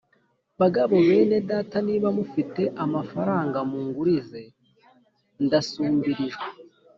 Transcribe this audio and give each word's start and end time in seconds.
Bagabo 0.59 0.95
bene 1.07 1.37
Data 1.49 1.77
niba 1.87 2.09
mufite 2.17 2.61
amafaranga 2.83 3.59
mu 3.69 3.79
ngurize 3.87 4.41
ndasumbirijwe 5.45 6.47